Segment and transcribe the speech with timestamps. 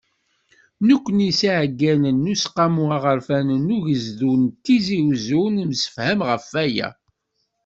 [0.87, 6.89] Nekkni s yiɛeggalen n Useqqamu Aɣerfan n Ugezdu n Tizi Uzzu, nemsefham ɣef waya.